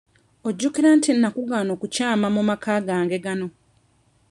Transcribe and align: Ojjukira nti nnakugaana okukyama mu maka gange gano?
Ojjukira 0.47 0.89
nti 0.97 1.09
nnakugaana 1.13 1.71
okukyama 1.77 2.27
mu 2.35 2.41
maka 2.49 2.73
gange 2.87 3.17
gano? 3.25 3.47